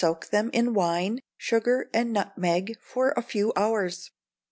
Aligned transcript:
Soak 0.01 0.29
them 0.31 0.49
in 0.51 0.73
wine, 0.73 1.19
sugar, 1.37 1.87
and 1.93 2.11
nutmeg, 2.11 2.75
for 2.81 3.11
a 3.11 3.21
few 3.21 3.53
hours. 3.55 4.09